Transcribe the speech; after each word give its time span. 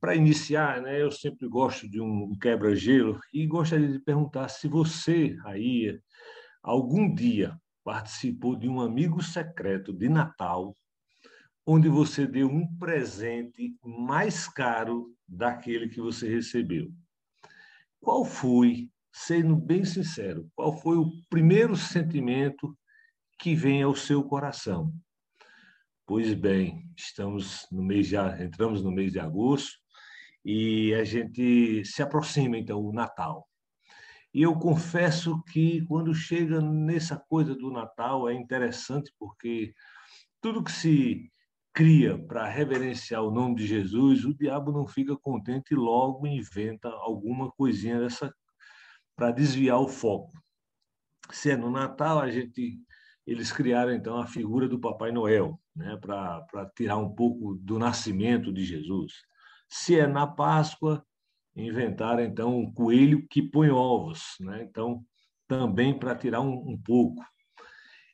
para 0.00 0.14
iniciar, 0.14 0.80
né, 0.80 1.02
eu 1.02 1.10
sempre 1.10 1.48
gosto 1.48 1.88
de 1.88 2.00
um 2.00 2.32
quebra-gelo 2.38 3.20
e 3.32 3.46
gostaria 3.46 3.88
de 3.88 3.98
perguntar 3.98 4.48
se 4.48 4.68
você 4.68 5.36
aí 5.44 6.00
algum 6.62 7.12
dia 7.12 7.58
participou 7.84 8.54
de 8.54 8.68
um 8.68 8.80
amigo 8.80 9.22
secreto 9.22 9.92
de 9.92 10.08
Natal, 10.08 10.74
onde 11.66 11.88
você 11.88 12.26
deu 12.26 12.48
um 12.48 12.66
presente 12.76 13.76
mais 13.82 14.48
caro 14.48 15.14
daquele 15.26 15.88
que 15.88 16.00
você 16.00 16.28
recebeu. 16.28 16.90
Qual 18.00 18.24
foi, 18.24 18.90
sendo 19.12 19.56
bem 19.56 19.84
sincero, 19.84 20.48
qual 20.54 20.76
foi 20.80 20.96
o 20.96 21.10
primeiro 21.28 21.76
sentimento 21.76 22.76
que 23.38 23.54
vem 23.54 23.82
ao 23.82 23.94
seu 23.94 24.22
coração? 24.22 24.92
Pois 26.06 26.32
bem, 26.32 26.90
estamos 26.96 27.66
no 27.70 27.82
mês 27.82 28.08
de, 28.08 28.16
entramos 28.16 28.82
no 28.82 28.90
mês 28.90 29.12
de 29.12 29.20
agosto 29.20 29.78
e 30.50 30.94
a 30.94 31.04
gente 31.04 31.84
se 31.84 32.02
aproxima 32.02 32.56
então 32.56 32.80
o 32.80 32.90
Natal. 32.90 33.46
E 34.32 34.40
eu 34.40 34.54
confesso 34.54 35.42
que 35.42 35.84
quando 35.84 36.14
chega 36.14 36.58
nessa 36.62 37.18
coisa 37.18 37.54
do 37.54 37.70
Natal 37.70 38.26
é 38.30 38.32
interessante 38.32 39.12
porque 39.18 39.74
tudo 40.40 40.64
que 40.64 40.72
se 40.72 41.30
cria 41.70 42.16
para 42.16 42.48
reverenciar 42.48 43.22
o 43.22 43.30
nome 43.30 43.56
de 43.56 43.66
Jesus, 43.66 44.24
o 44.24 44.32
diabo 44.32 44.72
não 44.72 44.86
fica 44.86 45.14
contente 45.18 45.72
e 45.72 45.76
logo 45.76 46.26
inventa 46.26 46.88
alguma 46.88 47.50
coisinha 47.52 48.00
dessa 48.00 48.34
para 49.14 49.30
desviar 49.30 49.78
o 49.78 49.86
foco. 49.86 50.32
Se 51.30 51.50
é 51.50 51.58
no 51.58 51.70
Natal, 51.70 52.20
a 52.20 52.30
gente 52.30 52.80
eles 53.26 53.52
criaram 53.52 53.92
então 53.92 54.16
a 54.16 54.26
figura 54.26 54.66
do 54.66 54.80
Papai 54.80 55.12
Noel, 55.12 55.60
né, 55.76 55.94
para 56.00 56.72
tirar 56.74 56.96
um 56.96 57.14
pouco 57.14 57.54
do 57.56 57.78
nascimento 57.78 58.50
de 58.50 58.64
Jesus. 58.64 59.12
Se 59.68 59.98
é 59.98 60.06
na 60.06 60.26
Páscoa, 60.26 61.04
inventaram 61.54 62.22
então 62.22 62.58
um 62.58 62.72
coelho 62.72 63.26
que 63.28 63.42
põe 63.42 63.70
ovos, 63.70 64.36
né? 64.40 64.62
Então 64.62 65.04
também 65.46 65.98
para 65.98 66.14
tirar 66.14 66.40
um, 66.40 66.70
um 66.70 66.78
pouco. 66.78 67.22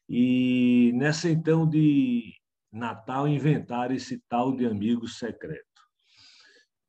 E 0.09 0.93
nessa 0.95 1.31
então 1.31 1.69
de 1.69 2.35
Natal 2.73 3.29
inventaram 3.29 3.95
esse 3.95 4.23
tal 4.29 4.55
de 4.55 4.67
amigo 4.67 5.07
secreto. 5.09 5.65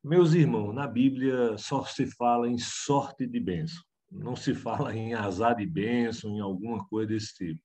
Meus 0.02 0.34
irmãos, 0.34 0.72
na 0.72 0.86
Bíblia 0.86 1.56
só 1.58 1.84
se 1.84 2.06
fala 2.06 2.48
em 2.48 2.58
sorte 2.58 3.26
de 3.26 3.40
bênção, 3.40 3.82
não 4.10 4.36
se 4.36 4.54
fala 4.54 4.94
em 4.94 5.14
azar 5.14 5.56
de 5.56 5.66
bênção, 5.66 6.30
em 6.30 6.40
alguma 6.40 6.86
coisa 6.86 7.08
desse 7.08 7.34
tipo. 7.34 7.60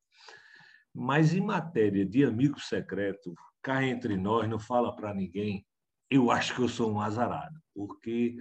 Mas 0.93 1.33
em 1.33 1.41
matéria 1.41 2.05
de 2.05 2.23
amigo 2.25 2.59
secreto, 2.59 3.33
cá 3.61 3.83
entre 3.85 4.17
nós, 4.17 4.49
não 4.49 4.59
fala 4.59 4.95
para 4.95 5.13
ninguém, 5.13 5.65
eu 6.11 6.29
acho 6.29 6.53
que 6.53 6.61
eu 6.61 6.67
sou 6.67 6.91
um 6.91 6.99
azarado, 6.99 7.57
porque 7.73 8.35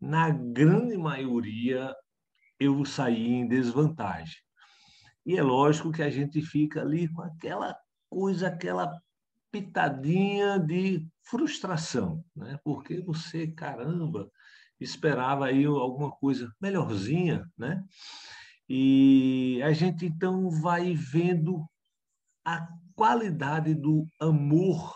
na 0.00 0.28
grande 0.28 0.98
maioria 0.98 1.94
eu 2.58 2.84
saí 2.84 3.28
em 3.28 3.46
desvantagem. 3.46 4.36
E 5.24 5.36
é 5.36 5.42
lógico 5.42 5.92
que 5.92 6.02
a 6.02 6.10
gente 6.10 6.42
fica 6.42 6.80
ali 6.80 7.06
com 7.06 7.22
aquela 7.22 7.78
coisa, 8.10 8.48
aquela 8.48 9.00
pitadinha 9.52 10.58
de 10.58 11.06
frustração, 11.22 12.24
né? 12.34 12.58
Porque 12.64 13.00
você, 13.00 13.46
caramba, 13.46 14.28
esperava 14.80 15.46
aí 15.46 15.64
alguma 15.64 16.10
coisa 16.10 16.52
melhorzinha, 16.60 17.48
né? 17.56 17.84
E 18.68 19.60
a 19.62 19.72
gente 19.72 20.06
então 20.06 20.50
vai 20.50 20.92
vendo 20.94 21.64
a 22.44 22.66
qualidade 22.96 23.74
do 23.74 24.08
amor, 24.20 24.92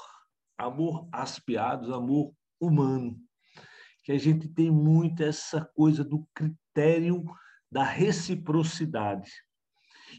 amor 0.58 1.08
aspiados, 1.12 1.90
amor 1.90 2.32
humano, 2.60 3.16
que 4.02 4.12
a 4.12 4.18
gente 4.18 4.48
tem 4.48 4.70
muito 4.70 5.22
essa 5.22 5.64
coisa 5.74 6.04
do 6.04 6.26
critério 6.34 7.24
da 7.70 7.84
reciprocidade. 7.84 9.30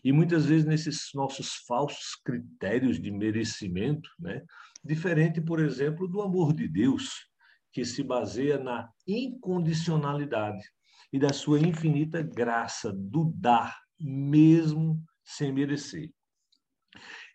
E 0.03 0.11
muitas 0.11 0.45
vezes 0.45 0.65
nesses 0.65 1.09
nossos 1.13 1.55
falsos 1.65 2.15
critérios 2.23 2.99
de 2.99 3.09
merecimento, 3.09 4.09
né? 4.19 4.43
diferente, 4.83 5.41
por 5.41 5.59
exemplo, 5.59 6.07
do 6.07 6.21
amor 6.21 6.53
de 6.53 6.67
Deus, 6.67 7.27
que 7.71 7.83
se 7.85 8.03
baseia 8.03 8.57
na 8.57 8.89
incondicionalidade 9.07 10.63
e 11.11 11.19
da 11.19 11.31
sua 11.33 11.59
infinita 11.59 12.21
graça 12.21 12.91
do 12.91 13.31
dar, 13.35 13.77
mesmo 13.99 15.01
sem 15.23 15.51
merecer. 15.51 16.11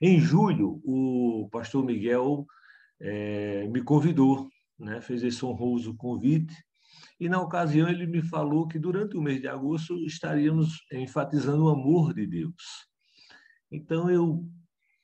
Em 0.01 0.21
julho, 0.21 0.81
o 0.85 1.49
pastor 1.51 1.85
Miguel 1.85 2.47
é, 3.03 3.67
me 3.69 3.83
convidou, 3.83 4.49
né, 4.79 5.01
fez 5.01 5.23
esse 5.23 5.45
honroso 5.45 5.95
convite, 5.97 6.55
e 7.19 7.29
na 7.29 7.41
ocasião 7.41 7.89
ele 7.89 8.07
me 8.07 8.23
falou 8.23 8.67
que 8.67 8.79
durante 8.79 9.17
o 9.17 9.23
mês 9.23 9.41
de 9.41 9.49
agosto 9.49 9.95
estaríamos 10.07 10.85
enfatizando 10.93 11.65
o 11.65 11.69
amor 11.69 12.15
de 12.15 12.27
Deus. 12.27 12.87
Então 13.71 14.11
eu, 14.11 14.49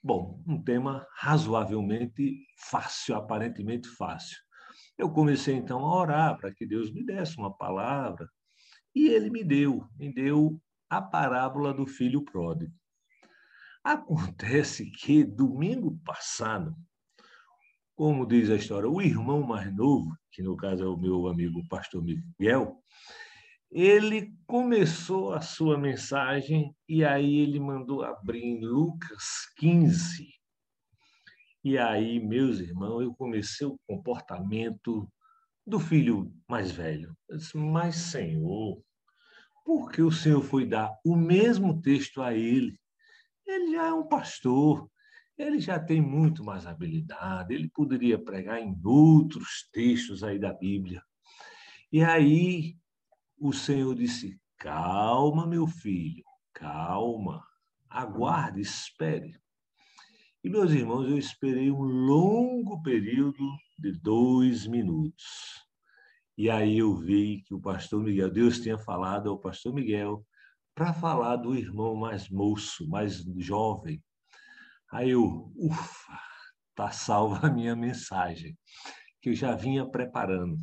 bom, 0.03 0.43
um 0.47 0.63
tema 0.63 1.07
razoavelmente 1.17 2.47
fácil, 2.57 3.17
aparentemente 3.17 3.89
fácil. 3.89 4.39
Eu 4.97 5.11
comecei 5.11 5.55
então 5.55 5.81
a 5.81 6.01
orar 6.01 6.39
para 6.39 6.53
que 6.53 6.67
Deus 6.67 6.93
me 6.93 7.05
desse 7.05 7.37
uma 7.37 7.53
palavra, 7.53 8.29
e 8.95 9.09
ele 9.09 9.31
me 9.31 9.45
deu, 9.45 9.87
me 9.97 10.13
deu 10.13 10.61
a 10.89 11.01
parábola 11.01 11.73
do 11.73 11.87
filho 11.87 12.25
pródigo. 12.25 12.73
Acontece 13.85 14.91
que 14.91 15.25
domingo 15.25 15.99
passado, 16.05 16.75
como 17.99 18.25
diz 18.25 18.49
a 18.49 18.55
história, 18.55 18.89
o 18.89 19.03
irmão 19.03 19.43
mais 19.43 19.75
novo, 19.75 20.17
que 20.31 20.41
no 20.41 20.57
caso 20.57 20.85
é 20.85 20.87
o 20.87 20.97
meu 20.97 21.27
amigo 21.27 21.67
pastor 21.69 22.01
Miguel, 22.01 22.81
ele 23.73 24.33
começou 24.47 25.35
a 25.35 25.41
sua 25.41 25.77
mensagem 25.77 26.73
e 26.89 27.05
aí 27.05 27.39
ele 27.39 27.59
mandou 27.59 28.05
abrir 28.05 28.45
em 28.45 28.65
Lucas 28.65 29.25
15. 29.57 30.29
E 31.65 31.77
aí, 31.77 32.21
meus 32.21 32.61
irmãos, 32.61 33.03
eu 33.03 33.13
comecei 33.17 33.67
o 33.67 33.77
comportamento 33.85 35.11
do 35.67 35.81
filho 35.81 36.33
mais 36.49 36.71
velho. 36.71 37.13
Eu 37.29 37.37
disse, 37.37 37.59
mas 37.59 37.97
Senhor, 37.97 38.81
por 39.65 39.91
que 39.91 40.03
o 40.03 40.13
Senhor 40.13 40.41
foi 40.41 40.65
dar 40.65 40.97
o 41.05 41.17
mesmo 41.17 41.83
texto 41.83 42.23
a 42.23 42.33
ele 42.33 42.79
ele 43.45 43.73
já 43.73 43.89
é 43.89 43.93
um 43.93 44.07
pastor, 44.07 44.89
ele 45.39 45.61
já 45.61 45.79
tem 45.79 46.01
muito 46.01 46.45
mais 46.45 46.67
habilidade, 46.67 47.55
ele 47.55 47.69
poderia 47.69 48.19
pregar 48.19 48.61
em 48.61 48.77
outros 48.85 49.69
textos 49.73 50.25
aí 50.25 50.39
da 50.39 50.53
Bíblia. 50.53 51.03
E 51.93 52.03
aí 52.03 52.77
o 53.39 53.53
Senhor 53.53 53.95
disse: 53.95 54.39
Calma, 54.59 55.47
meu 55.47 55.67
filho, 55.67 56.25
calma, 56.53 57.47
aguarde, 57.89 58.61
espere. 58.61 59.39
E, 60.43 60.51
meus 60.51 60.73
irmãos, 60.73 61.09
eu 61.09 61.17
esperei 61.17 61.71
um 61.71 61.83
longo 61.83 62.83
período 62.83 63.45
de 63.79 63.93
dois 63.93 64.67
minutos. 64.67 65.25
E 66.37 66.49
aí 66.49 66.79
eu 66.79 66.95
vi 66.95 67.43
que 67.43 67.55
o 67.55 67.61
pastor 67.61 68.03
Miguel, 68.03 68.31
Deus 68.31 68.61
tinha 68.61 68.79
falado 68.79 69.29
ao 69.29 69.39
pastor 69.39 69.75
Miguel 69.75 70.25
para 70.75 70.93
falar 70.93 71.37
do 71.37 71.57
irmão 71.57 71.97
mais 71.97 72.29
moço, 72.29 72.89
mais 72.89 73.25
jovem. 73.37 74.03
Aí 74.91 75.11
eu, 75.11 75.53
ufa, 75.57 76.19
tá 76.75 76.91
salva 76.91 77.47
a 77.47 77.51
minha 77.51 77.77
mensagem, 77.77 78.57
que 79.21 79.31
eu 79.31 79.35
já 79.35 79.55
vinha 79.55 79.87
preparando. 79.87 80.57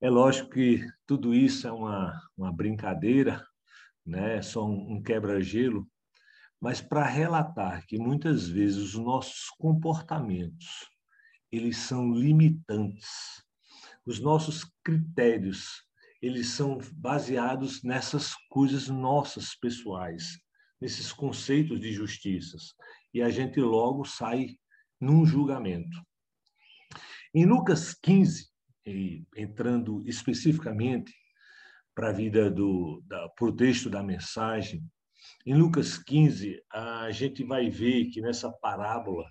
É 0.00 0.10
lógico 0.10 0.50
que 0.50 0.84
tudo 1.06 1.32
isso 1.32 1.68
é 1.68 1.72
uma, 1.72 2.20
uma 2.36 2.52
brincadeira, 2.52 3.46
né? 4.04 4.38
É 4.38 4.42
só 4.42 4.66
um, 4.66 4.94
um 4.94 5.02
quebra-gelo, 5.02 5.88
mas 6.60 6.80
para 6.80 7.06
relatar 7.06 7.86
que 7.86 7.98
muitas 7.98 8.48
vezes 8.48 8.78
os 8.78 8.94
nossos 8.94 9.48
comportamentos 9.58 10.88
eles 11.52 11.76
são 11.76 12.12
limitantes. 12.12 13.44
Os 14.04 14.18
nossos 14.18 14.64
critérios 14.82 15.84
eles 16.20 16.48
são 16.50 16.78
baseados 16.94 17.82
nessas 17.82 18.32
coisas 18.48 18.88
nossas 18.88 19.56
pessoais, 19.56 20.38
nesses 20.82 21.12
conceitos 21.12 21.80
de 21.80 21.92
justiças. 21.92 22.74
E 23.14 23.22
a 23.22 23.30
gente 23.30 23.60
logo 23.60 24.04
sai 24.04 24.56
num 25.00 25.24
julgamento. 25.24 25.96
Em 27.32 27.46
Lucas 27.46 27.94
15, 27.94 28.48
entrando 29.36 30.02
especificamente 30.04 31.14
para 31.94 32.08
a 32.08 32.12
vida 32.12 32.50
do 32.50 33.00
para 33.36 33.46
o 33.46 33.54
texto 33.54 33.88
da 33.88 34.02
mensagem, 34.02 34.82
em 35.46 35.54
Lucas 35.54 35.96
15 35.98 36.60
a 36.72 37.10
gente 37.12 37.44
vai 37.44 37.70
ver 37.70 38.06
que 38.06 38.20
nessa 38.20 38.50
parábola 38.50 39.24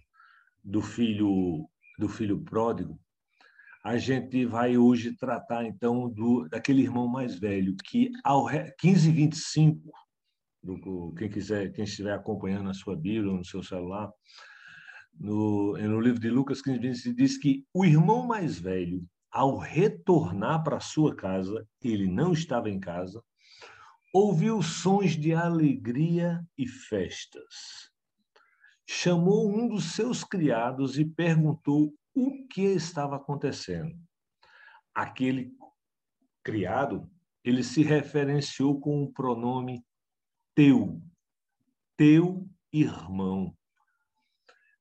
do 0.64 0.82
filho 0.82 1.68
do 2.00 2.08
filho 2.08 2.42
pródigo 2.42 2.98
a 3.84 3.98
gente 3.98 4.46
vai 4.46 4.78
hoje 4.78 5.18
tratar, 5.18 5.66
então, 5.66 6.08
do, 6.08 6.48
daquele 6.48 6.84
irmão 6.84 7.08
mais 7.08 7.36
velho, 7.36 7.76
que 7.84 8.12
ao 8.24 8.46
1525, 8.46 9.92
do, 10.64 11.14
quem 11.18 11.30
quiser, 11.30 11.72
quem 11.74 11.84
estiver 11.84 12.14
acompanhando 12.14 12.70
a 12.70 12.74
sua 12.74 12.96
Bíblia 12.96 13.32
ou 13.32 13.38
no 13.38 13.46
seu 13.46 13.64
celular, 13.64 14.12
no, 15.20 15.78
no 15.78 16.00
livro 16.00 16.20
de 16.20 16.30
Lucas 16.30 16.62
15, 16.62 16.80
20, 16.80 17.14
diz 17.14 17.38
que 17.38 17.66
o 17.74 17.84
irmão 17.86 18.26
mais 18.26 18.60
velho 18.60 19.06
ao 19.32 19.58
retornar 19.58 20.64
para 20.64 20.80
sua 20.80 21.16
casa, 21.16 21.68
ele 21.82 22.08
não 22.08 22.34
estava 22.34 22.70
em 22.70 22.80
casa, 22.80 23.24
ouviu 24.14 24.62
sons 24.62 25.12
de 25.12 25.34
alegria 25.34 26.46
e 26.58 26.68
festas. 26.68 27.90
Chamou 28.86 29.50
um 29.50 29.70
dos 29.70 29.94
seus 29.94 30.24
criados 30.24 31.00
e 31.00 31.06
perguntou 31.06 31.94
o 32.14 32.48
que 32.48 32.64
estava 32.64 33.16
acontecendo. 33.16 33.96
Aquele 34.94 35.54
criado, 36.44 37.10
ele 37.42 37.64
se 37.64 37.84
referenciou 37.84 38.82
com 38.82 39.02
o 39.02 39.14
pronome 39.14 39.82
teu, 40.56 41.02
teu 41.98 42.48
irmão, 42.72 43.56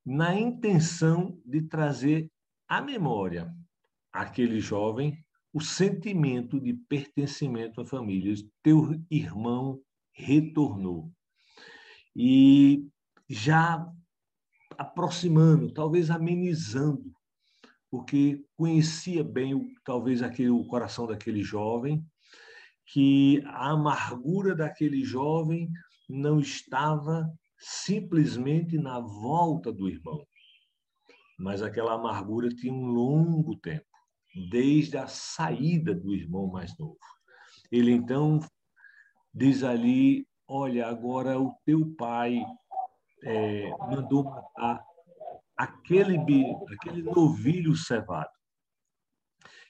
na 0.05 0.37
intenção 0.37 1.39
de 1.45 1.61
trazer 1.61 2.31
à 2.67 2.81
memória 2.81 3.53
aquele 4.11 4.59
jovem 4.59 5.23
o 5.53 5.61
sentimento 5.61 6.59
de 6.59 6.73
pertencimento 6.73 7.81
à 7.81 7.85
família. 7.85 8.33
Teu 8.63 8.99
irmão 9.09 9.81
retornou. 10.13 11.11
E 12.15 12.87
já 13.29 13.85
aproximando, 14.77 15.71
talvez 15.73 16.09
amenizando, 16.09 17.13
porque 17.89 18.43
conhecia 18.55 19.23
bem, 19.23 19.73
talvez, 19.83 20.21
aquele, 20.21 20.49
o 20.49 20.65
coração 20.65 21.05
daquele 21.05 21.43
jovem, 21.43 22.05
que 22.91 23.41
a 23.45 23.69
amargura 23.69 24.53
daquele 24.53 25.03
jovem 25.03 25.71
não 26.09 26.39
estava 26.39 27.31
simplesmente 27.57 28.77
na 28.77 28.99
volta 28.99 29.71
do 29.71 29.87
irmão, 29.87 30.25
mas 31.39 31.61
aquela 31.61 31.93
amargura 31.93 32.49
tinha 32.49 32.73
um 32.73 32.87
longo 32.87 33.55
tempo 33.57 33.85
desde 34.51 34.97
a 34.97 35.07
saída 35.07 35.95
do 35.95 36.13
irmão 36.13 36.47
mais 36.47 36.77
novo. 36.77 36.97
Ele 37.71 37.91
então 37.91 38.39
diz 39.33 39.63
ali: 39.63 40.27
Olha, 40.45 40.87
agora 40.87 41.39
o 41.39 41.55
teu 41.65 41.95
pai 41.95 42.43
é, 43.23 43.69
mandou 43.87 44.25
matar 44.25 44.83
aquele, 45.55 46.17
aquele 46.73 47.03
novilho 47.03 47.73
cevado, 47.73 48.31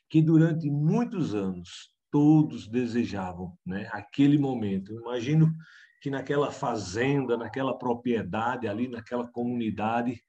que 0.10 0.24
durante 0.24 0.72
muitos 0.72 1.36
anos 1.36 1.92
todos 2.12 2.68
desejavam, 2.68 3.58
né? 3.66 3.90
Aquele 3.92 4.38
momento. 4.38 4.94
imagino 4.94 5.52
que 6.02 6.10
naquela 6.10 6.52
fazenda, 6.52 7.38
naquela 7.38 7.78
propriedade 7.78 8.68
ali, 8.68 8.88
naquela 8.88 9.28
comunidade, 9.28 10.22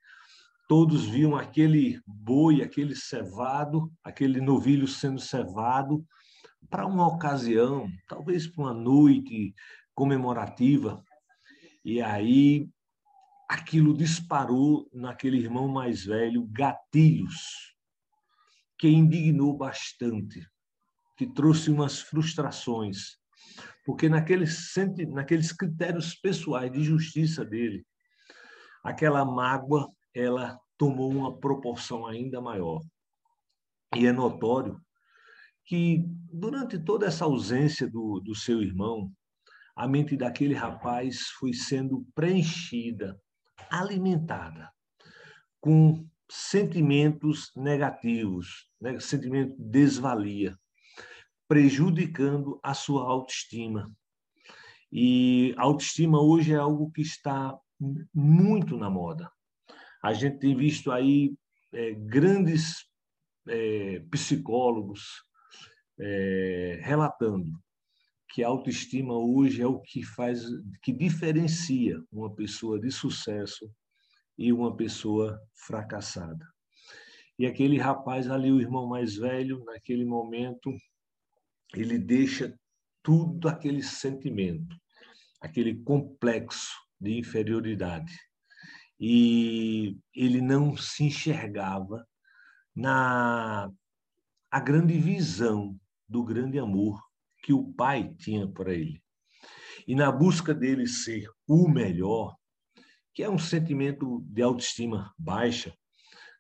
todos 0.69 1.07
viam 1.07 1.35
aquele 1.35 2.01
boi, 2.07 2.63
aquele 2.63 2.95
cevado, 2.95 3.91
aquele 4.05 4.41
novilho 4.41 4.87
sendo 4.87 5.21
cevado 5.21 6.05
para 6.71 6.87
uma 6.87 7.07
ocasião, 7.07 7.89
talvez 8.09 8.47
para 8.47 8.65
uma 8.65 8.75
noite 8.75 9.55
comemorativa. 9.95 11.03
E 11.85 12.01
aí 12.01 12.69
aquilo 13.49 13.95
disparou 13.95 14.89
naquele 14.93 15.39
irmão 15.39 15.69
mais 15.69 16.05
velho 16.05 16.47
gatilhos 16.51 17.73
que 18.79 18.89
indignou 18.89 19.57
bastante, 19.57 20.47
trouxe 21.27 21.71
umas 21.71 22.01
frustrações, 22.01 23.17
porque 23.85 24.09
naqueles, 24.09 24.73
naqueles 25.09 25.53
critérios 25.53 26.15
pessoais 26.15 26.71
de 26.71 26.83
justiça 26.83 27.45
dele, 27.45 27.85
aquela 28.83 29.25
mágoa 29.25 29.89
ela 30.15 30.59
tomou 30.77 31.11
uma 31.11 31.39
proporção 31.39 32.07
ainda 32.07 32.41
maior. 32.41 32.81
E 33.95 34.07
é 34.07 34.13
notório 34.13 34.81
que, 35.65 36.05
durante 36.33 36.79
toda 36.79 37.07
essa 37.07 37.25
ausência 37.25 37.89
do, 37.89 38.21
do 38.21 38.35
seu 38.35 38.63
irmão, 38.63 39.13
a 39.77 39.87
mente 39.87 40.17
daquele 40.17 40.55
rapaz 40.55 41.29
foi 41.39 41.53
sendo 41.53 42.07
preenchida, 42.15 43.19
alimentada, 43.71 44.71
com 45.61 46.07
sentimentos 46.29 47.53
negativos, 47.55 48.69
né? 48.81 48.99
sentimento 49.01 49.57
de 49.57 49.65
desvalia, 49.71 50.59
prejudicando 51.53 52.59
a 52.63 52.73
sua 52.73 53.03
autoestima. 53.03 53.95
E 54.91 55.55
a 55.59 55.65
autoestima 55.65 56.19
hoje 56.19 56.55
é 56.55 56.57
algo 56.57 56.91
que 56.91 57.03
está 57.03 57.55
muito 58.15 58.79
na 58.79 58.89
moda. 58.89 59.31
A 60.03 60.15
gente 60.15 60.39
tem 60.39 60.57
visto 60.57 60.91
aí 60.91 61.37
é, 61.71 61.93
grandes 61.93 62.87
é, 63.47 64.01
psicólogos 64.11 65.23
é, 66.01 66.81
relatando 66.83 67.53
que 68.31 68.43
a 68.43 68.49
autoestima 68.49 69.13
hoje 69.13 69.61
é 69.61 69.67
o 69.67 69.79
que 69.79 70.03
faz, 70.03 70.43
que 70.83 70.91
diferencia 70.91 72.03
uma 72.11 72.35
pessoa 72.35 72.81
de 72.81 72.91
sucesso 72.91 73.71
e 74.39 74.51
uma 74.55 74.75
pessoa 74.75 75.39
fracassada. 75.55 76.47
E 77.39 77.45
aquele 77.45 77.77
rapaz 77.77 78.31
ali, 78.31 78.51
o 78.51 78.59
irmão 78.59 78.87
mais 78.87 79.17
velho, 79.17 79.63
naquele 79.67 80.07
momento, 80.07 80.73
ele 81.75 81.99
deixa 81.99 82.59
tudo 83.03 83.49
aquele 83.49 83.83
sentimento, 83.83 84.77
aquele 85.41 85.83
complexo 85.83 86.73
de 87.01 87.19
inferioridade 87.19 88.15
e 89.05 89.99
ele 90.15 90.41
não 90.41 90.77
se 90.77 91.03
enxergava 91.03 92.07
na 92.73 93.69
a 94.49 94.61
grande 94.61 94.97
visão 94.97 95.77
do 96.09 96.23
grande 96.23 96.57
amor 96.59 97.03
que 97.43 97.53
o 97.53 97.73
pai 97.73 98.15
tinha 98.15 98.47
para 98.47 98.73
ele. 98.73 99.03
E 99.89 99.97
na 99.97 100.13
busca 100.13 100.55
dele 100.55 100.87
ser 100.87 101.29
o 101.49 101.67
melhor, 101.67 102.37
que 103.13 103.25
é 103.25 103.29
um 103.29 103.39
sentimento 103.39 104.23
de 104.29 104.43
autoestima 104.43 105.13
baixa, 105.19 105.75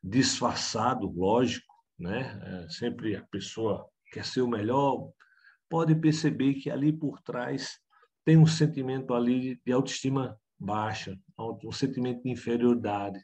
disfarçado, 0.01 1.11
lógico, 1.11 1.75
né? 1.99 2.39
É, 2.45 2.69
sempre 2.69 3.17
a 3.17 3.25
pessoa 3.27 3.91
quer 4.13 4.25
ser 4.25 4.43
o 4.43 4.49
melhor, 4.49 5.11
pode 5.69 5.95
perceber 5.95 6.55
que 6.55 6.71
ali 6.71 6.93
por 6.93 7.21
trás 7.23 7.79
tem 8.25 8.37
um 8.37 8.47
sentimento 8.47 9.15
ali 9.15 9.61
de 9.65 9.73
autoestima 9.73 10.39
baixa, 10.59 11.19
um 11.65 11.73
sentimento 11.73 12.23
de 12.23 12.31
inferioridade, 12.31 13.19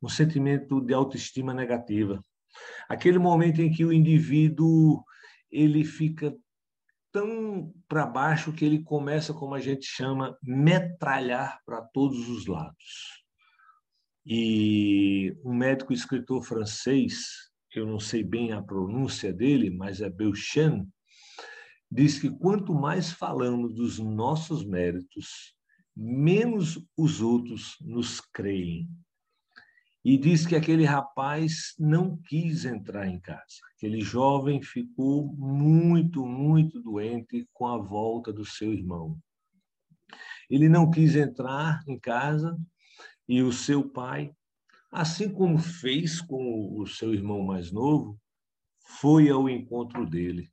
um 0.00 0.08
sentimento 0.08 0.80
de 0.80 0.94
autoestima 0.94 1.52
negativa. 1.52 2.22
Aquele 2.88 3.18
momento 3.18 3.60
em 3.60 3.72
que 3.72 3.84
o 3.84 3.92
indivíduo 3.92 5.02
ele 5.50 5.84
fica 5.84 6.36
tão 7.10 7.72
para 7.88 8.06
baixo 8.06 8.52
que 8.52 8.64
ele 8.64 8.82
começa, 8.82 9.32
como 9.32 9.54
a 9.54 9.60
gente 9.60 9.86
chama, 9.86 10.36
metralhar 10.42 11.60
para 11.64 11.80
todos 11.80 12.28
os 12.28 12.46
lados. 12.46 13.24
E 14.24 15.34
um 15.44 15.54
médico 15.54 15.92
escritor 15.92 16.42
francês, 16.42 17.45
eu 17.78 17.86
não 17.86 18.00
sei 18.00 18.22
bem 18.22 18.52
a 18.52 18.62
pronúncia 18.62 19.32
dele, 19.32 19.70
mas 19.70 20.00
é 20.00 20.08
Belchan, 20.08 20.86
diz 21.90 22.18
que 22.18 22.30
quanto 22.30 22.74
mais 22.74 23.12
falamos 23.12 23.74
dos 23.74 23.98
nossos 23.98 24.64
méritos, 24.64 25.54
menos 25.94 26.82
os 26.96 27.20
outros 27.20 27.76
nos 27.80 28.20
creem. 28.20 28.88
E 30.04 30.16
diz 30.16 30.46
que 30.46 30.54
aquele 30.54 30.84
rapaz 30.84 31.74
não 31.78 32.16
quis 32.16 32.64
entrar 32.64 33.08
em 33.08 33.18
casa. 33.18 33.56
Aquele 33.74 34.00
jovem 34.00 34.62
ficou 34.62 35.26
muito, 35.34 36.24
muito 36.24 36.80
doente 36.80 37.48
com 37.52 37.66
a 37.66 37.76
volta 37.76 38.32
do 38.32 38.44
seu 38.44 38.72
irmão. 38.72 39.18
Ele 40.48 40.68
não 40.68 40.90
quis 40.90 41.16
entrar 41.16 41.82
em 41.88 41.98
casa 41.98 42.56
e 43.28 43.42
o 43.42 43.52
seu 43.52 43.88
pai, 43.88 44.32
assim 44.90 45.32
como 45.32 45.58
fez 45.58 46.20
com 46.20 46.80
o 46.80 46.86
seu 46.86 47.12
irmão 47.12 47.42
mais 47.42 47.72
novo, 47.72 48.20
foi 49.00 49.28
ao 49.28 49.48
encontro 49.48 50.08
dele 50.08 50.50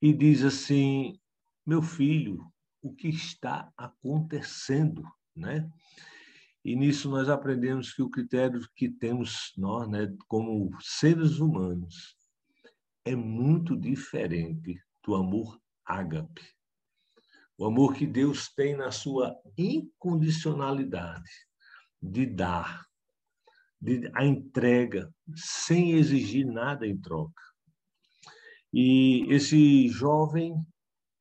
e 0.00 0.12
diz 0.12 0.44
assim: 0.44 1.18
Meu 1.64 1.82
filho, 1.82 2.44
o 2.82 2.92
que 2.92 3.08
está 3.08 3.72
acontecendo, 3.76 5.04
né? 5.34 5.68
E 6.64 6.74
nisso 6.74 7.08
nós 7.08 7.28
aprendemos 7.28 7.92
que 7.92 8.02
o 8.02 8.10
critério 8.10 8.60
que 8.74 8.88
temos 8.88 9.52
nós, 9.56 9.88
né, 9.88 10.12
como 10.26 10.70
seres 10.80 11.38
humanos, 11.38 12.16
é 13.04 13.14
muito 13.14 13.76
diferente 13.76 14.82
do 15.04 15.14
amor 15.14 15.60
ágape. 15.84 16.42
O 17.56 17.64
amor 17.64 17.94
que 17.94 18.04
Deus 18.04 18.48
tem 18.48 18.76
na 18.76 18.90
sua 18.90 19.34
incondicionalidade 19.56 21.30
de 22.02 22.26
dar, 22.26 22.84
de 23.80 24.10
a 24.14 24.24
entrega 24.24 25.12
sem 25.34 25.92
exigir 25.92 26.46
nada 26.46 26.86
em 26.86 26.96
troca. 26.98 27.42
E 28.72 29.26
esse 29.30 29.88
jovem 29.88 30.54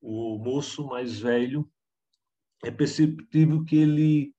o 0.08 0.38
moço 0.38 0.86
mais 0.86 1.20
velho, 1.20 1.68
é 2.64 2.70
perceptível 2.70 3.64
que 3.64 3.76
ele 3.76 4.36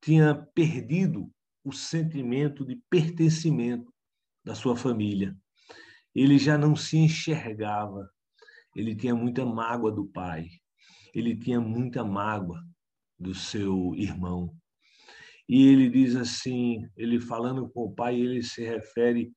tinha 0.00 0.32
perdido 0.54 1.28
o 1.64 1.72
sentimento 1.72 2.64
de 2.64 2.76
pertencimento 2.88 3.92
da 4.44 4.54
sua 4.54 4.76
família. 4.76 5.36
Ele 6.14 6.38
já 6.38 6.56
não 6.56 6.76
se 6.76 6.96
enxergava. 6.96 8.08
Ele 8.76 8.94
tinha 8.94 9.14
muita 9.14 9.44
mágoa 9.44 9.90
do 9.90 10.06
pai. 10.06 10.48
Ele 11.12 11.36
tinha 11.36 11.60
muita 11.60 12.04
mágoa 12.04 12.64
do 13.18 13.34
seu 13.34 13.92
irmão. 13.96 14.54
E 15.48 15.66
ele 15.66 15.88
diz 15.88 16.14
assim, 16.14 16.86
ele 16.96 17.20
falando 17.20 17.68
com 17.70 17.84
o 17.84 17.94
pai, 17.94 18.20
ele 18.20 18.42
se 18.42 18.62
refere 18.62 19.32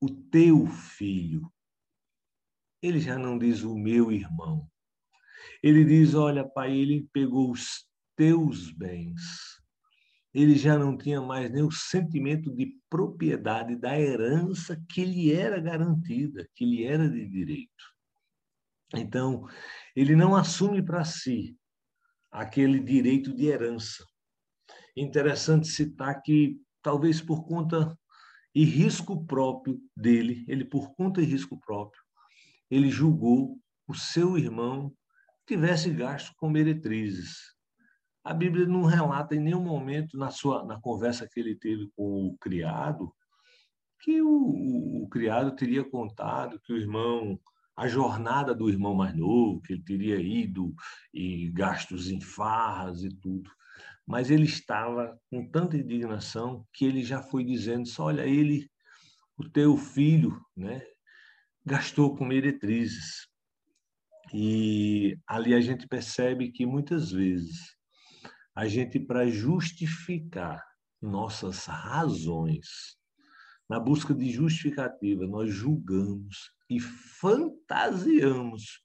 o 0.00 0.10
teu 0.10 0.66
filho. 0.66 1.48
Ele 2.82 2.98
já 2.98 3.16
não 3.16 3.38
diz 3.38 3.62
o 3.62 3.76
meu 3.76 4.10
irmão. 4.10 4.68
Ele 5.62 5.84
diz: 5.84 6.14
Olha, 6.14 6.44
pai, 6.44 6.76
ele 6.76 7.08
pegou 7.12 7.52
os 7.52 7.86
teus 8.16 8.72
bens. 8.72 9.22
Ele 10.34 10.56
já 10.56 10.76
não 10.76 10.96
tinha 10.96 11.20
mais 11.20 11.50
nem 11.50 11.62
o 11.62 11.70
sentimento 11.70 12.50
de 12.50 12.74
propriedade 12.90 13.76
da 13.76 13.98
herança 14.00 14.82
que 14.88 15.04
lhe 15.04 15.32
era 15.32 15.60
garantida, 15.60 16.48
que 16.56 16.64
lhe 16.64 16.84
era 16.84 17.08
de 17.08 17.28
direito. 17.28 17.84
Então, 18.94 19.46
ele 19.94 20.16
não 20.16 20.34
assume 20.34 20.82
para 20.82 21.04
si 21.04 21.56
aquele 22.30 22.80
direito 22.80 23.34
de 23.34 23.46
herança. 23.46 24.04
Interessante 24.96 25.68
citar 25.68 26.20
que, 26.22 26.60
talvez 26.82 27.20
por 27.20 27.44
conta 27.44 27.96
e 28.54 28.64
risco 28.64 29.24
próprio 29.26 29.80
dele, 29.96 30.44
ele 30.46 30.64
por 30.64 30.94
conta 30.94 31.22
e 31.22 31.24
risco 31.24 31.58
próprio, 31.58 32.02
ele 32.70 32.90
julgou 32.90 33.58
o 33.88 33.94
seu 33.94 34.36
irmão 34.36 34.92
tivesse 35.46 35.90
gasto 35.90 36.32
com 36.36 36.48
meretrizes. 36.48 37.54
A 38.24 38.32
Bíblia 38.32 38.66
não 38.66 38.84
relata 38.84 39.34
em 39.34 39.40
nenhum 39.40 39.62
momento 39.62 40.16
na 40.16 40.30
sua 40.30 40.64
na 40.64 40.80
conversa 40.80 41.28
que 41.28 41.40
ele 41.40 41.56
teve 41.56 41.90
com 41.96 42.28
o 42.28 42.36
criado 42.38 43.12
que 44.00 44.20
o, 44.20 44.28
o, 44.28 45.04
o 45.04 45.08
criado 45.08 45.54
teria 45.54 45.84
contado 45.84 46.60
que 46.60 46.72
o 46.72 46.76
irmão 46.76 47.38
a 47.76 47.88
jornada 47.88 48.54
do 48.54 48.68
irmão 48.68 48.94
mais 48.94 49.14
novo, 49.16 49.60
que 49.62 49.72
ele 49.72 49.82
teria 49.82 50.20
ido 50.20 50.74
e 51.12 51.50
gastos 51.50 52.10
em 52.10 52.20
farras 52.20 53.02
e 53.02 53.08
tudo. 53.08 53.50
Mas 54.06 54.30
ele 54.30 54.44
estava 54.44 55.18
com 55.30 55.48
tanta 55.50 55.76
indignação 55.76 56.66
que 56.72 56.84
ele 56.84 57.04
já 57.04 57.22
foi 57.22 57.44
dizendo: 57.44 57.86
só 57.86 58.04
olha, 58.04 58.26
ele, 58.26 58.68
o 59.36 59.48
teu 59.48 59.76
filho, 59.76 60.40
né, 60.56 60.82
gastou 61.64 62.16
com 62.16 62.24
meretrizes. 62.24 63.28
E 64.34 65.18
ali 65.26 65.54
a 65.54 65.60
gente 65.60 65.86
percebe 65.86 66.50
que 66.50 66.64
muitas 66.64 67.12
vezes 67.12 67.76
a 68.54 68.66
gente, 68.66 68.98
para 68.98 69.28
justificar 69.28 70.62
nossas 71.00 71.64
razões, 71.64 72.96
na 73.68 73.80
busca 73.80 74.14
de 74.14 74.30
justificativa, 74.30 75.26
nós 75.26 75.52
julgamos 75.52 76.52
e 76.68 76.78
fantasiamos 76.80 78.82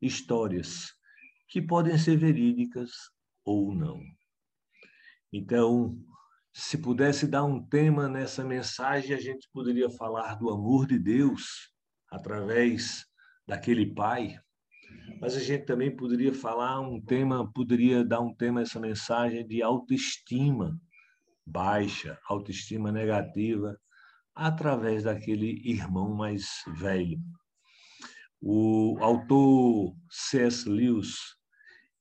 histórias 0.00 0.92
que 1.48 1.62
podem 1.62 1.96
ser 1.96 2.16
verídicas 2.16 2.90
ou 3.44 3.74
não. 3.74 4.00
Então, 5.36 5.98
se 6.52 6.78
pudesse 6.78 7.26
dar 7.26 7.42
um 7.42 7.60
tema 7.60 8.08
nessa 8.08 8.44
mensagem, 8.44 9.16
a 9.16 9.20
gente 9.20 9.48
poderia 9.52 9.90
falar 9.90 10.36
do 10.36 10.48
amor 10.48 10.86
de 10.86 10.96
Deus 10.96 11.72
através 12.08 13.04
daquele 13.44 13.92
pai, 13.92 14.38
mas 15.20 15.34
a 15.34 15.40
gente 15.40 15.64
também 15.64 15.94
poderia 15.94 16.32
falar 16.32 16.78
um 16.78 17.00
tema, 17.00 17.50
poderia 17.52 18.04
dar 18.04 18.20
um 18.20 18.32
tema 18.32 18.62
essa 18.62 18.78
mensagem 18.78 19.44
de 19.44 19.60
autoestima 19.60 20.80
baixa, 21.44 22.16
autoestima 22.28 22.92
negativa, 22.92 23.76
através 24.36 25.02
daquele 25.02 25.60
irmão 25.68 26.14
mais 26.14 26.62
velho. 26.76 27.18
O 28.40 28.96
autor 29.00 29.96
C.S. 30.08 30.68
Lewis, 30.68 31.16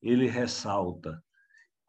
ele 0.04 0.28
ressalta 0.28 1.20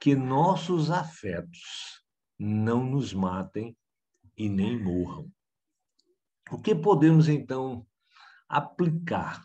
que 0.04 0.14
nossos 0.14 0.90
afetos 0.90 2.04
não 2.38 2.84
nos 2.84 3.14
matem 3.14 3.74
e 4.36 4.50
nem 4.50 4.78
morram. 4.78 5.32
O 6.50 6.60
que 6.60 6.74
podemos 6.74 7.26
então 7.26 7.86
aplicar 8.46 9.42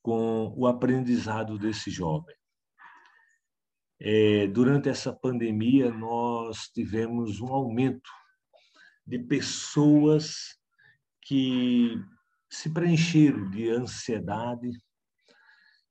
com 0.00 0.50
o 0.56 0.66
aprendizado 0.66 1.58
desse 1.58 1.90
jovem? 1.90 2.34
É, 4.00 4.46
durante 4.46 4.88
essa 4.88 5.12
pandemia, 5.12 5.90
nós 5.90 6.70
tivemos 6.70 7.42
um 7.42 7.52
aumento 7.52 8.10
de 9.06 9.18
pessoas 9.18 10.58
que 11.20 12.02
se 12.48 12.72
preencheram 12.72 13.50
de 13.50 13.68
ansiedade, 13.68 14.70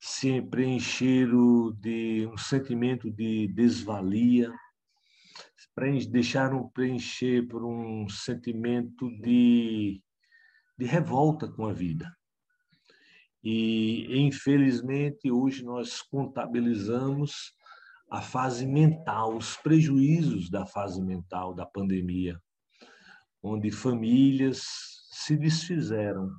se 0.08 0.40
preencheram 0.40 1.72
de 1.82 2.30
um 2.32 2.38
sentimento 2.38 3.10
de 3.10 3.48
desvalia, 3.48 4.54
deixaram 6.12 6.70
preencher 6.70 7.48
por 7.48 7.66
um 7.66 8.08
sentimento 8.08 9.10
de, 9.20 10.00
de 10.78 10.86
revolta 10.86 11.52
com 11.52 11.66
a 11.66 11.74
vida. 11.74 12.16
E, 13.44 14.20
infelizmente, 14.20 15.32
hoje 15.32 15.64
nós 15.64 16.04
contabilizamos 16.04 17.56
a 18.08 18.22
fase 18.22 18.68
mental, 18.68 19.36
os 19.36 19.58
prejuízos 19.58 20.52
da 20.52 20.68
fase 20.68 21.02
mental 21.02 21.52
da 21.56 21.66
pandemia 21.66 22.40
onde 23.42 23.72
famílias 23.72 24.64
se 25.12 25.36
desfizeram, 25.36 26.32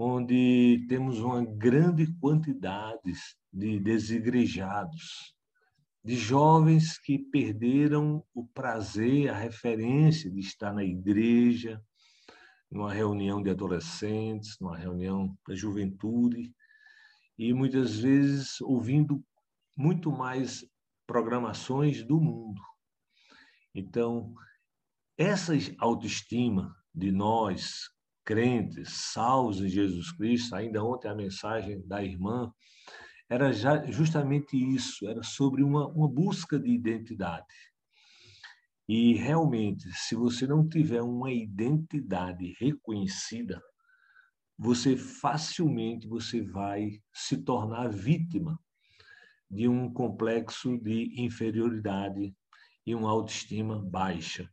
onde 0.00 0.86
temos 0.88 1.18
uma 1.18 1.44
grande 1.44 2.06
quantidade 2.20 3.12
de 3.52 3.80
desigrejados, 3.80 5.34
de 6.04 6.14
jovens 6.14 6.96
que 7.00 7.18
perderam 7.18 8.24
o 8.32 8.46
prazer, 8.46 9.28
a 9.28 9.36
referência 9.36 10.30
de 10.30 10.38
estar 10.38 10.72
na 10.72 10.84
igreja, 10.84 11.82
numa 12.70 12.94
reunião 12.94 13.42
de 13.42 13.50
adolescentes, 13.50 14.56
numa 14.60 14.76
reunião 14.76 15.36
da 15.48 15.56
juventude, 15.56 16.54
e 17.36 17.52
muitas 17.52 17.98
vezes 17.98 18.60
ouvindo 18.60 19.20
muito 19.76 20.12
mais 20.12 20.64
programações 21.08 22.04
do 22.04 22.20
mundo. 22.20 22.62
Então, 23.74 24.32
essa 25.16 25.54
autoestima 25.78 26.72
de 26.94 27.10
nós, 27.10 27.90
crentes, 28.28 28.90
salvos 29.10 29.62
em 29.62 29.68
Jesus 29.68 30.12
Cristo, 30.12 30.54
ainda 30.54 30.84
ontem 30.84 31.08
a 31.08 31.14
mensagem 31.14 31.80
da 31.86 32.04
irmã, 32.04 32.52
era 33.26 33.50
já 33.54 33.86
justamente 33.86 34.54
isso, 34.54 35.08
era 35.08 35.22
sobre 35.22 35.62
uma, 35.62 35.88
uma 35.88 36.06
busca 36.06 36.60
de 36.60 36.68
identidade. 36.68 37.46
E 38.86 39.14
realmente, 39.14 39.90
se 39.94 40.14
você 40.14 40.46
não 40.46 40.68
tiver 40.68 41.00
uma 41.00 41.32
identidade 41.32 42.54
reconhecida, 42.60 43.62
você 44.58 44.94
facilmente 44.94 46.06
você 46.06 46.42
vai 46.42 47.00
se 47.10 47.38
tornar 47.38 47.88
vítima 47.88 48.60
de 49.50 49.66
um 49.66 49.90
complexo 49.90 50.76
de 50.76 51.18
inferioridade 51.18 52.36
e 52.84 52.94
uma 52.94 53.08
autoestima 53.08 53.82
baixa. 53.82 54.50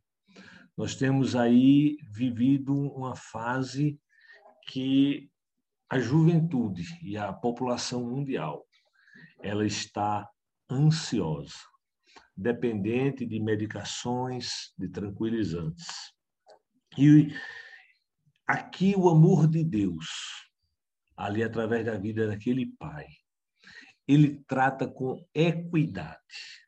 Nós 0.76 0.94
temos 0.94 1.34
aí 1.34 1.96
vivido 2.10 2.74
uma 2.74 3.16
fase 3.16 3.98
que 4.68 5.30
a 5.88 5.98
juventude 5.98 6.84
e 7.02 7.16
a 7.16 7.32
população 7.32 8.04
mundial 8.04 8.66
ela 9.42 9.64
está 9.64 10.28
ansiosa, 10.70 11.56
dependente 12.36 13.24
de 13.24 13.40
medicações, 13.40 14.72
de 14.76 14.88
tranquilizantes. 14.88 15.86
E 16.98 17.28
aqui 18.46 18.94
o 18.96 19.08
amor 19.08 19.48
de 19.48 19.64
Deus, 19.64 20.06
ali 21.16 21.42
através 21.42 21.86
da 21.86 21.96
vida 21.96 22.26
daquele 22.26 22.66
pai, 22.78 23.06
ele 24.06 24.42
trata 24.46 24.86
com 24.86 25.24
equidade. 25.34 26.65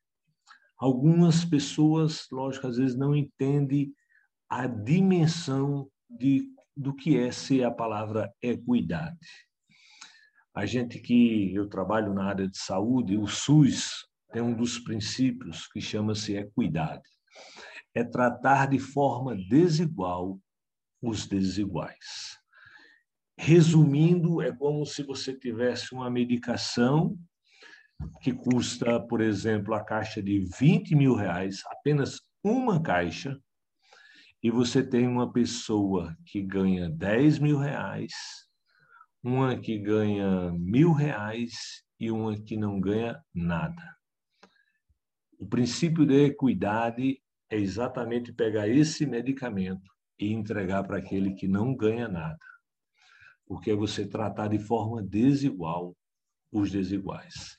Algumas 0.78 1.44
pessoas, 1.44 2.26
lógico, 2.30 2.68
às 2.68 2.76
vezes 2.76 2.97
não 2.97 3.14
entendem 3.14 3.92
a 4.49 4.66
dimensão 4.66 5.90
de, 6.08 6.49
do 6.76 6.94
que 6.94 7.18
é 7.18 7.32
ser 7.32 7.64
a 7.64 7.70
palavra 7.70 8.32
equidade. 8.40 9.18
A 10.54 10.64
gente 10.66 11.00
que 11.00 11.54
eu 11.54 11.68
trabalho 11.68 12.14
na 12.14 12.25
área 12.25 12.49
de 12.49 12.58
saúde, 12.58 13.16
o 13.16 13.26
SUS 13.26 14.06
tem 14.32 14.40
um 14.40 14.54
dos 14.54 14.78
princípios 14.78 15.66
que 15.66 15.80
chama-se 15.80 16.37
equidade. 16.37 17.08
É 17.94 18.04
tratar 18.04 18.66
de 18.66 18.78
forma 18.78 19.37
desigual 19.37 20.38
os 21.02 21.26
desiguais. 21.26 22.38
Resumindo, 23.37 24.42
é 24.42 24.52
como 24.52 24.85
se 24.85 25.02
você 25.02 25.32
tivesse 25.32 25.94
uma 25.94 26.11
medicação 26.11 27.16
que 28.20 28.32
custa, 28.32 29.00
por 29.00 29.20
exemplo, 29.20 29.74
a 29.74 29.84
caixa 29.84 30.22
de 30.22 30.40
20 30.58 30.94
mil 30.94 31.14
reais, 31.14 31.62
apenas 31.66 32.20
uma 32.42 32.80
caixa, 32.82 33.38
e 34.42 34.50
você 34.50 34.82
tem 34.82 35.06
uma 35.06 35.32
pessoa 35.32 36.16
que 36.24 36.40
ganha 36.42 36.88
10 36.88 37.38
mil 37.40 37.58
reais, 37.58 38.12
uma 39.22 39.58
que 39.58 39.78
ganha 39.78 40.52
mil 40.52 40.92
reais 40.92 41.82
e 41.98 42.10
uma 42.10 42.38
que 42.40 42.56
não 42.56 42.80
ganha 42.80 43.20
nada. 43.34 43.96
O 45.38 45.46
princípio 45.46 46.06
da 46.06 46.14
equidade 46.14 47.20
é 47.50 47.56
exatamente 47.56 48.32
pegar 48.32 48.68
esse 48.68 49.06
medicamento 49.06 49.90
e 50.18 50.32
entregar 50.32 50.84
para 50.84 50.98
aquele 50.98 51.34
que 51.34 51.48
não 51.48 51.74
ganha 51.74 52.08
nada. 52.08 52.38
Porque 53.46 53.70
é 53.70 53.74
você 53.74 54.06
tratar 54.06 54.48
de 54.48 54.58
forma 54.58 55.02
desigual 55.02 55.96
os 56.52 56.70
desiguais. 56.70 57.58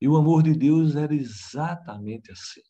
E 0.00 0.08
o 0.08 0.16
amor 0.16 0.42
de 0.42 0.54
Deus 0.54 0.94
era 0.94 1.14
exatamente 1.14 2.30
assim. 2.30 2.62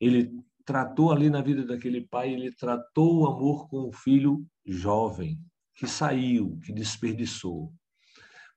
Ele 0.00 0.32
tratou 0.64 1.12
ali 1.12 1.30
na 1.30 1.40
vida 1.40 1.64
daquele 1.64 2.06
pai, 2.06 2.32
ele 2.32 2.54
tratou 2.54 3.20
o 3.20 3.26
amor 3.26 3.68
com 3.68 3.88
o 3.88 3.92
filho 3.92 4.44
jovem, 4.66 5.38
que 5.74 5.86
saiu, 5.86 6.58
que 6.64 6.72
desperdiçou. 6.72 7.72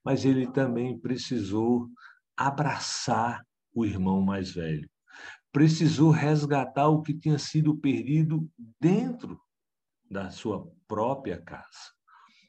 Mas 0.03 0.25
ele 0.25 0.47
também 0.51 0.99
precisou 0.99 1.87
abraçar 2.37 3.43
o 3.73 3.85
irmão 3.85 4.21
mais 4.21 4.51
velho. 4.51 4.89
Precisou 5.51 6.11
resgatar 6.11 6.89
o 6.89 7.01
que 7.01 7.13
tinha 7.13 7.39
sido 7.39 7.77
perdido 7.77 8.49
dentro 8.79 9.39
da 10.09 10.29
sua 10.29 10.69
própria 10.87 11.41
casa. 11.41 11.93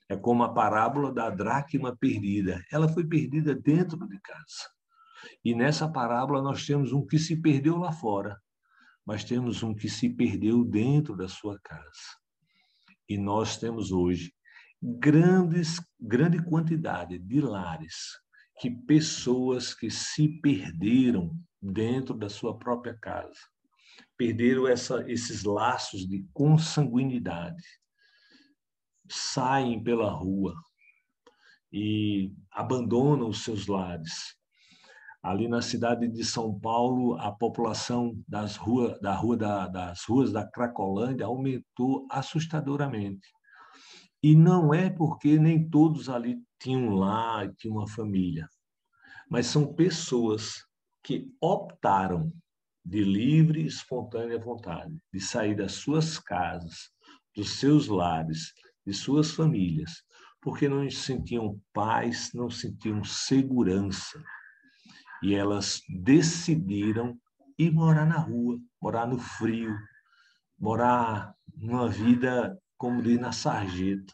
É 0.09 0.17
como 0.17 0.43
a 0.43 0.53
parábola 0.53 1.13
da 1.13 1.31
dracma 1.31 1.97
perdida. 1.97 2.63
Ela 2.71 2.89
foi 2.89 3.07
perdida 3.07 3.55
dentro 3.55 4.07
de 4.07 4.21
casa. 4.21 4.76
E 5.45 5.55
nessa 5.55 5.89
parábola 5.89 6.43
nós 6.43 6.67
temos 6.67 6.93
um 6.93 7.05
que 7.05 7.19
se 7.19 7.41
perdeu 7.41 7.77
lá 7.77 7.93
fora, 7.93 8.41
mas 9.05 9.25
temos 9.25 9.63
um 9.63 9.75
que 9.75 9.89
se 9.89 10.11
perdeu 10.11 10.65
dentro 10.65 11.17
da 11.17 11.29
sua 11.29 11.59
casa. 11.61 12.17
E 13.09 13.17
nós 13.17 13.57
temos 13.57 13.93
hoje 13.93 14.35
grandes, 14.83 15.81
grande 16.01 16.43
quantidade 16.43 17.19
de 17.19 17.41
lares 17.41 17.95
que 18.59 18.71
pessoas 18.71 19.75
que 19.75 19.91
se 19.91 20.29
perderam 20.41 21.31
dentro 21.61 22.15
da 22.15 22.29
sua 22.29 22.59
própria 22.59 22.97
casa, 22.99 23.39
perderam 24.17 24.67
essa, 24.67 25.05
esses 25.11 25.45
laços 25.45 26.07
de 26.07 26.27
consanguinidade, 26.33 27.63
saem 29.09 29.83
pela 29.83 30.11
rua 30.11 30.55
e 31.73 32.33
abandonam 32.51 33.29
os 33.29 33.45
seus 33.45 33.67
lares. 33.67 34.37
Ali 35.27 35.49
na 35.49 35.61
cidade 35.61 36.07
de 36.07 36.25
São 36.25 36.57
Paulo, 36.57 37.17
a 37.17 37.33
população 37.33 38.17
das 38.29 38.55
rua, 38.55 38.97
da 39.03 39.13
rua 39.13 39.37
da, 39.37 39.67
das 39.67 40.05
ruas 40.05 40.31
da 40.31 40.47
Cracolândia 40.47 41.27
aumentou 41.27 42.07
assustadoramente. 42.09 43.27
E 44.23 44.37
não 44.37 44.73
é 44.73 44.89
porque 44.89 45.37
nem 45.37 45.69
todos 45.69 46.09
ali 46.09 46.39
tinham 46.61 46.91
lá, 46.91 47.45
tinham 47.59 47.79
uma 47.79 47.89
família, 47.89 48.49
mas 49.29 49.49
são 49.49 49.75
pessoas 49.75 50.65
que 51.03 51.29
optaram 51.41 52.33
de 52.85 53.03
livre 53.03 53.63
e 53.63 53.67
espontânea 53.67 54.39
vontade 54.39 54.97
de 55.13 55.19
sair 55.21 55.57
das 55.57 55.73
suas 55.73 56.21
casas, 56.21 56.89
dos 57.35 57.59
seus 57.59 57.89
lares, 57.89 58.53
de 58.87 58.95
suas 58.95 59.33
famílias, 59.33 59.91
porque 60.41 60.69
não 60.69 60.89
sentiam 60.89 61.61
paz, 61.73 62.31
não 62.33 62.49
sentiam 62.49 63.03
segurança. 63.03 64.23
E 65.23 65.35
elas 65.35 65.83
decidiram 65.89 67.19
ir 67.59 67.73
morar 67.73 68.07
na 68.07 68.19
rua, 68.19 68.59
morar 68.81 69.07
no 69.07 69.19
frio, 69.19 69.77
morar 70.59 71.35
numa 71.57 71.89
vida 71.89 72.59
como 72.77 73.03
diz 73.03 73.19
na 73.19 73.33
sarjeta. 73.33 74.13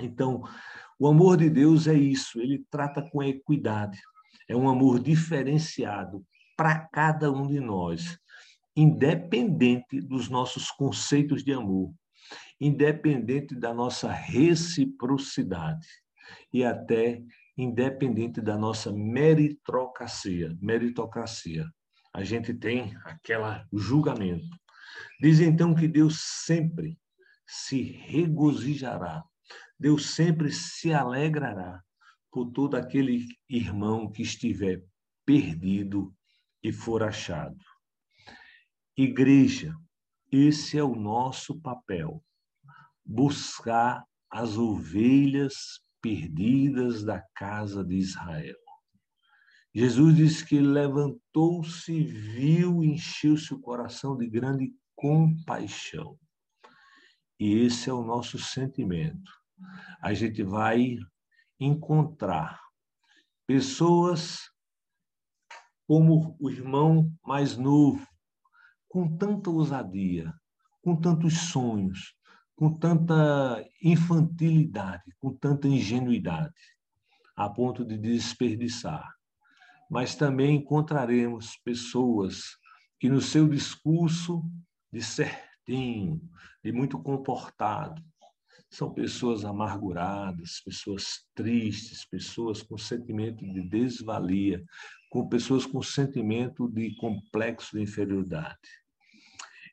Então, 0.00 0.42
o 0.98 1.06
amor 1.06 1.36
de 1.36 1.50
Deus 1.50 1.86
é 1.86 1.94
isso, 1.94 2.40
ele 2.40 2.64
trata 2.70 3.02
com 3.02 3.22
equidade. 3.22 4.00
É 4.48 4.56
um 4.56 4.68
amor 4.68 5.00
diferenciado 5.00 6.24
para 6.56 6.78
cada 6.78 7.30
um 7.30 7.46
de 7.46 7.60
nós, 7.60 8.18
independente 8.76 10.00
dos 10.00 10.28
nossos 10.28 10.70
conceitos 10.70 11.44
de 11.44 11.52
amor, 11.52 11.92
independente 12.60 13.54
da 13.54 13.72
nossa 13.72 14.10
reciprocidade 14.10 15.86
e 16.52 16.64
até 16.64 17.22
independente 17.56 18.40
da 18.40 18.56
nossa 18.56 18.92
meritocracia. 18.92 20.56
Meritocracia. 20.60 21.66
A 22.14 22.22
gente 22.22 22.52
tem 22.52 22.94
aquele 23.04 23.64
julgamento. 23.72 24.56
Diz 25.20 25.40
então 25.40 25.74
que 25.74 25.88
Deus 25.88 26.20
sempre 26.44 26.98
se 27.46 27.82
regozijará. 27.82 29.22
Deus 29.78 30.14
sempre 30.14 30.52
se 30.52 30.92
alegrará 30.92 31.82
por 32.30 32.50
todo 32.50 32.76
aquele 32.76 33.26
irmão 33.48 34.10
que 34.10 34.22
estiver 34.22 34.82
perdido 35.24 36.14
e 36.62 36.72
for 36.72 37.02
achado. 37.02 37.56
Igreja, 38.96 39.74
esse 40.30 40.78
é 40.78 40.84
o 40.84 40.94
nosso 40.94 41.60
papel. 41.60 42.22
Buscar 43.04 44.04
as 44.30 44.56
ovelhas 44.56 45.82
perdidas 46.02 47.04
da 47.04 47.22
casa 47.34 47.84
de 47.84 47.94
Israel. 47.96 48.58
Jesus 49.74 50.16
disse 50.16 50.44
que 50.44 50.60
levantou-se, 50.60 52.02
viu, 52.02 52.84
encheu-se 52.84 53.54
o 53.54 53.60
coração 53.60 54.16
de 54.18 54.28
grande 54.28 54.74
compaixão. 54.94 56.18
E 57.40 57.64
esse 57.64 57.88
é 57.88 57.92
o 57.92 58.04
nosso 58.04 58.38
sentimento. 58.38 59.32
A 60.02 60.12
gente 60.12 60.42
vai 60.42 60.98
encontrar 61.58 62.60
pessoas 63.46 64.40
como 65.86 66.36
o 66.38 66.50
irmão 66.50 67.10
mais 67.24 67.56
novo, 67.56 68.06
com 68.88 69.16
tanta 69.16 69.50
ousadia, 69.50 70.32
com 70.82 70.94
tantos 70.94 71.50
sonhos, 71.50 72.14
com 72.56 72.72
tanta 72.72 73.64
infantilidade, 73.82 75.04
com 75.18 75.32
tanta 75.34 75.66
ingenuidade, 75.66 76.54
a 77.36 77.48
ponto 77.48 77.84
de 77.84 77.96
desperdiçar. 77.96 79.12
Mas 79.90 80.14
também 80.14 80.56
encontraremos 80.56 81.56
pessoas 81.64 82.56
que 82.98 83.08
no 83.08 83.20
seu 83.20 83.48
discurso 83.48 84.44
de 84.92 85.02
certinho, 85.02 86.20
e 86.64 86.72
muito 86.72 86.98
comportado. 86.98 88.02
São 88.70 88.92
pessoas 88.92 89.44
amarguradas, 89.44 90.60
pessoas 90.60 91.26
tristes, 91.34 92.06
pessoas 92.06 92.62
com 92.62 92.78
sentimento 92.78 93.44
de 93.44 93.62
desvalia, 93.68 94.64
com 95.10 95.28
pessoas 95.28 95.66
com 95.66 95.82
sentimento 95.82 96.68
de 96.68 96.94
complexo 96.96 97.76
de 97.76 97.82
inferioridade. 97.82 98.56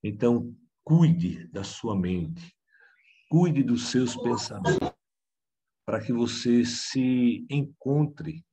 Então, 0.04 0.54
cuide 0.84 1.48
da 1.48 1.63
sua 1.63 1.96
mente, 1.96 2.54
cuide 3.30 3.62
dos 3.62 3.89
seus 3.89 4.15
pensamentos, 4.15 4.92
para 5.86 6.04
que 6.04 6.12
você 6.12 6.65
se 6.65 7.46
encontre 7.50 8.44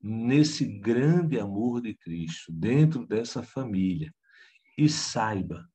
nesse 0.00 0.66
grande 0.66 1.40
amor 1.40 1.80
de 1.80 1.94
Cristo, 1.94 2.52
dentro 2.52 3.06
dessa 3.06 3.42
família, 3.42 4.14
e 4.78 4.88
saiba 4.88 5.66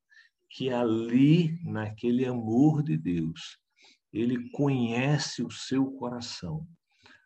que 0.47 0.69
ali, 0.69 1.59
naquele 1.63 2.25
amor 2.25 2.83
de 2.83 2.97
Deus, 2.97 3.57
ele 4.13 4.49
conhece 4.51 5.41
o 5.41 5.49
seu 5.49 5.91
coração. 5.93 6.67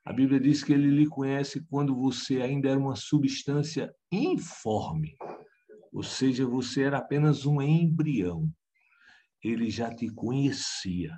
A 0.06 0.14
Bíblia 0.14 0.40
diz 0.40 0.64
que 0.64 0.72
ele 0.72 0.90
lhe 0.90 1.08
conhece 1.08 1.66
quando 1.66 1.96
você 1.96 2.42
ainda 2.42 2.70
era 2.70 2.80
uma 2.80 2.96
substância 2.96 3.94
informe, 4.12 5.16
ou 5.92 6.04
seja, 6.04 6.46
você 6.46 6.84
era 6.84 7.00
apenas 7.00 7.46
um 7.46 7.62
embrião. 7.62 8.50
Ele 9.46 9.70
já 9.70 9.94
te 9.94 10.10
conhecia 10.10 11.12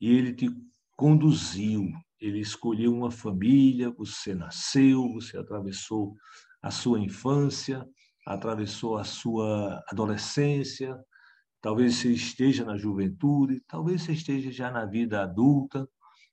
e 0.00 0.10
ele 0.10 0.34
te 0.34 0.48
conduziu. 0.96 1.90
Ele 2.20 2.40
escolheu 2.40 2.92
uma 2.94 3.10
família, 3.10 3.90
você 3.90 4.34
nasceu, 4.34 5.12
você 5.12 5.36
atravessou 5.38 6.14
a 6.60 6.70
sua 6.70 6.98
infância, 6.98 7.86
atravessou 8.26 8.98
a 8.98 9.04
sua 9.04 9.82
adolescência, 9.88 10.98
Talvez 11.60 11.96
você 11.96 12.12
esteja 12.12 12.64
na 12.64 12.76
juventude, 12.76 13.60
talvez 13.66 14.02
você 14.02 14.12
esteja 14.12 14.52
já 14.52 14.70
na 14.70 14.86
vida 14.86 15.22
adulta, 15.22 15.88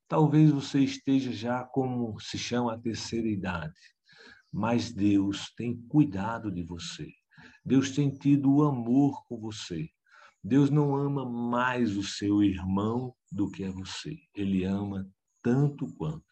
talvez 0.08 0.52
você 0.52 0.82
esteja 0.82 1.32
já 1.32 1.64
como 1.64 2.20
se 2.20 2.38
chama 2.38 2.74
a 2.74 2.80
terceira 2.80 3.28
idade. 3.28 3.80
Mas 4.52 4.94
Deus 4.94 5.52
tem 5.56 5.76
cuidado 5.88 6.52
de 6.52 6.64
você. 6.64 7.10
Deus 7.66 7.90
tem 7.90 8.12
tido 8.12 8.54
o 8.54 8.64
amor 8.64 9.26
com 9.28 9.40
você. 9.40 9.90
Deus 10.48 10.70
não 10.70 10.96
ama 10.96 11.26
mais 11.26 11.98
o 11.98 12.04
seu 12.04 12.44
irmão 12.44 13.16
do 13.32 13.50
que 13.50 13.64
a 13.64 13.72
você. 13.72 14.16
Ele 14.36 14.64
ama 14.64 15.12
tanto 15.42 15.92
quanto, 15.96 16.24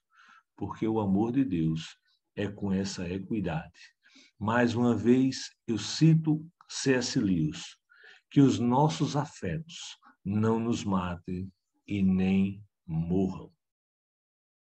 porque 0.55 0.87
o 0.87 0.99
amor 0.99 1.31
de 1.31 1.43
Deus 1.43 1.97
é 2.35 2.47
com 2.47 2.71
essa 2.71 3.09
equidade. 3.09 3.73
Mais 4.37 4.75
uma 4.75 4.95
vez, 4.95 5.49
eu 5.65 5.79
cito 5.79 6.45
C.S. 6.69 7.19
Lewis 7.19 7.75
que 8.29 8.39
os 8.39 8.59
nossos 8.59 9.15
afetos 9.15 9.97
não 10.23 10.59
nos 10.59 10.83
matem 10.83 11.51
e 11.87 12.03
nem 12.03 12.63
morram. 12.85 13.51